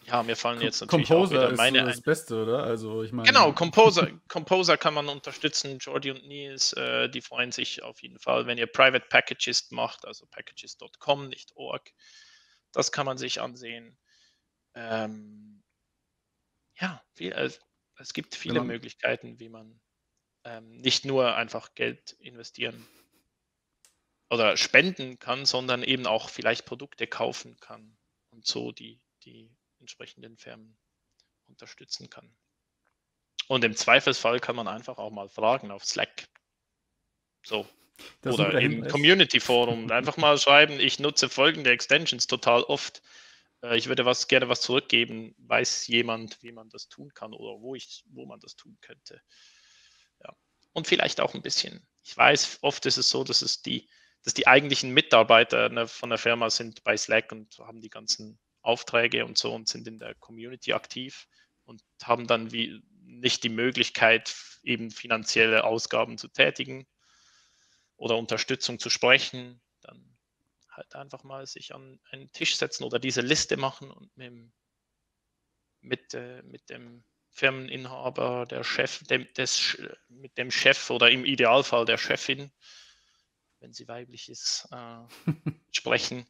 [0.04, 2.62] ja, mir fallen jetzt natürlich Composer auch wieder meine ist so das Beste, oder?
[2.62, 3.26] Also ich meine.
[3.26, 5.78] Genau, Composer, Composer kann man unterstützen.
[5.78, 10.04] Jordi und Nils, äh, die freuen sich auf jeden Fall, wenn ihr Private Packages macht,
[10.04, 11.90] also packages.com, nicht org.
[12.70, 13.98] Das kann man sich ansehen.
[14.76, 15.64] Ähm,
[16.78, 17.50] ja, viel, äh,
[17.98, 18.66] es gibt viele genau.
[18.66, 19.80] Möglichkeiten, wie man
[20.44, 22.86] ähm, nicht nur einfach Geld investieren
[24.34, 27.96] oder spenden kann, sondern eben auch vielleicht Produkte kaufen kann
[28.30, 30.76] und so die, die entsprechenden Firmen
[31.46, 32.34] unterstützen kann.
[33.48, 36.28] Und im Zweifelsfall kann man einfach auch mal fragen auf Slack.
[37.44, 37.68] So.
[38.22, 39.90] Das oder im Community Forum.
[39.90, 43.02] Einfach mal schreiben, ich nutze folgende Extensions total oft.
[43.62, 47.60] äh, ich würde was, gerne was zurückgeben, weiß jemand, wie man das tun kann oder
[47.60, 49.20] wo, ich, wo man das tun könnte.
[50.24, 50.34] Ja.
[50.72, 51.86] Und vielleicht auch ein bisschen.
[52.02, 53.88] Ich weiß, oft ist es so, dass es die,
[54.24, 58.38] dass die eigentlichen Mitarbeiter ne, von der Firma sind bei Slack und haben die ganzen
[58.62, 61.28] Aufträge und so und sind in der Community aktiv
[61.64, 66.86] und haben dann wie nicht die Möglichkeit, eben finanzielle Ausgaben zu tätigen
[67.96, 70.16] oder Unterstützung zu sprechen, dann
[70.70, 74.52] halt einfach mal sich an einen Tisch setzen oder diese Liste machen und mit,
[75.80, 79.76] mit, äh, mit dem Firmeninhaber, der Chef, dem, des,
[80.08, 82.50] mit dem Chef oder im Idealfall der Chefin,
[83.64, 85.06] wenn sie weiblich ist, äh,
[85.72, 86.26] sprechen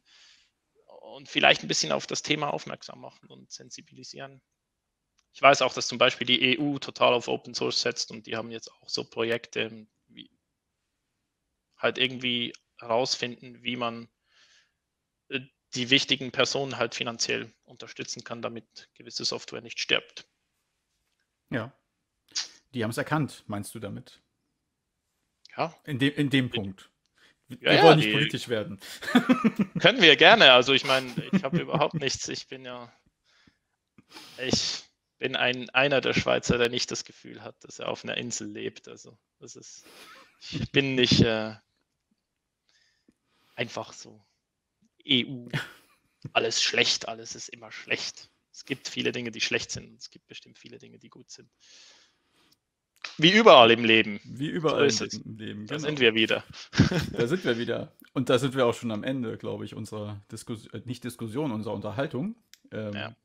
[1.01, 4.41] und vielleicht ein bisschen auf das Thema aufmerksam machen und sensibilisieren.
[5.33, 8.37] Ich weiß auch, dass zum Beispiel die EU total auf Open Source setzt und die
[8.37, 10.31] haben jetzt auch so Projekte, wie
[11.75, 14.07] halt irgendwie herausfinden, wie man
[15.27, 15.41] äh,
[15.73, 20.25] die wichtigen Personen halt finanziell unterstützen kann, damit gewisse Software nicht stirbt.
[21.49, 21.77] Ja.
[22.73, 24.23] Die haben es erkannt, meinst du damit?
[25.57, 25.77] Ja.
[25.83, 26.94] In, de in dem Punkt.
[27.47, 28.79] Wir ja, wollen nicht politisch werden.
[29.79, 30.53] Können wir gerne.
[30.53, 32.27] Also ich meine, ich habe überhaupt nichts.
[32.27, 32.91] Ich bin ja,
[34.37, 34.83] ich
[35.19, 38.47] bin ein, einer der Schweizer, der nicht das Gefühl hat, dass er auf einer Insel
[38.47, 38.87] lebt.
[38.87, 39.85] Also das ist,
[40.51, 41.55] ich bin nicht äh,
[43.55, 44.25] einfach so
[45.07, 45.47] EU.
[46.33, 48.29] Alles schlecht, alles ist immer schlecht.
[48.51, 49.99] Es gibt viele Dinge, die schlecht sind.
[49.99, 51.49] Es gibt bestimmt viele Dinge, die gut sind.
[53.17, 54.19] Wie überall im Leben.
[54.23, 55.67] Wie überall so im Leben.
[55.67, 55.87] Da genau.
[55.87, 56.43] sind wir wieder.
[57.13, 57.93] da sind wir wieder.
[58.13, 61.51] Und da sind wir auch schon am Ende, glaube ich, unserer Diskussion, äh, nicht Diskussion,
[61.51, 62.35] unserer Unterhaltung.
[62.71, 63.15] Ähm, ja.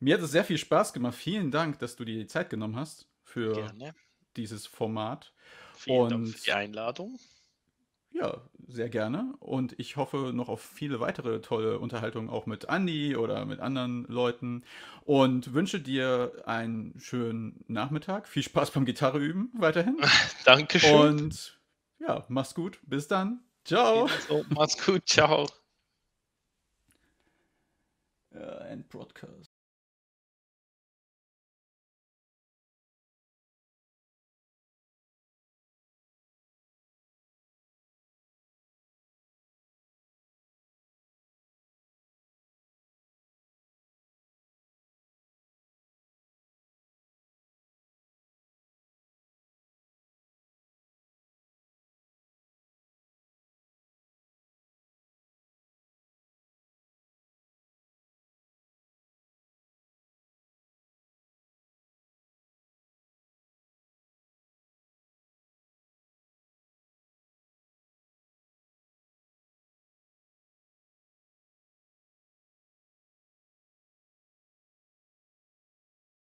[0.00, 1.14] Mir hat es sehr viel Spaß gemacht.
[1.14, 3.94] Vielen Dank, dass du dir die Zeit genommen hast für Gerne.
[4.36, 5.32] dieses Format.
[5.76, 7.18] Vielen Und Dank für die Einladung.
[8.14, 9.34] Ja, sehr gerne.
[9.40, 14.04] Und ich hoffe noch auf viele weitere tolle Unterhaltungen auch mit Andi oder mit anderen
[14.04, 14.62] Leuten.
[15.04, 18.28] Und wünsche dir einen schönen Nachmittag.
[18.28, 19.98] Viel Spaß beim Gitarre üben weiterhin.
[20.44, 20.94] Dankeschön.
[20.94, 21.60] Und
[21.98, 22.78] ja, mach's gut.
[22.84, 23.40] Bis dann.
[23.64, 24.08] Ciao.
[24.28, 25.02] So, mach's gut.
[25.06, 25.48] Ciao.
[28.32, 29.53] Ja, End Broadcast.